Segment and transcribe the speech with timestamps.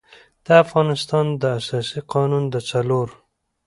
[0.45, 3.07] د افغانستان د اساسي قـانون د څلور